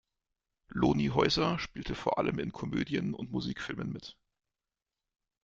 Loni 0.69 1.11
Heuser 1.13 1.59
spielte 1.59 1.93
vor 1.93 2.17
allem 2.17 2.39
in 2.39 2.51
Komödien 2.51 3.13
und 3.13 3.29
Musikfilmen 3.29 3.93
mit. 3.93 4.17